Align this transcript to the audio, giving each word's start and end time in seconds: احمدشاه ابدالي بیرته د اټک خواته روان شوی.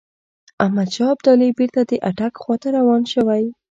احمدشاه 0.63 1.09
ابدالي 1.15 1.49
بیرته 1.57 1.81
د 1.89 1.91
اټک 2.09 2.33
خواته 2.41 2.67
روان 2.77 3.01
شوی. 3.13 3.43